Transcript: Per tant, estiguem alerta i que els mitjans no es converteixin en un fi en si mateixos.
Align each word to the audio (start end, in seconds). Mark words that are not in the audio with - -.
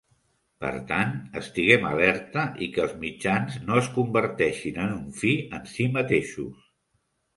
Per 0.63 0.69
tant, 0.91 1.11
estiguem 1.41 1.83
alerta 1.89 2.45
i 2.67 2.69
que 2.77 2.83
els 2.85 2.95
mitjans 3.03 3.59
no 3.69 3.77
es 3.83 3.91
converteixin 3.99 4.81
en 4.87 4.97
un 4.99 5.05
fi 5.21 5.35
en 5.59 5.73
si 5.75 5.91
mateixos. 5.99 6.69